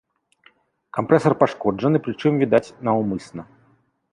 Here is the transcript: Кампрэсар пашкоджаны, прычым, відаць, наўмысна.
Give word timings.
Кампрэсар 0.99 1.33
пашкоджаны, 1.43 1.97
прычым, 2.07 2.33
відаць, 2.45 2.65
наўмысна. 2.89 3.41